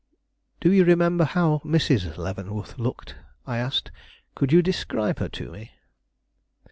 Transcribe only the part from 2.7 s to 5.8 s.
looked?" I asked. "Could you describe her to me?"